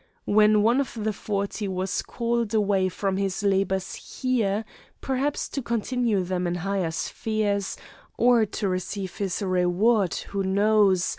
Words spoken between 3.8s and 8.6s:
here, perhaps to continue them in higher spheres, or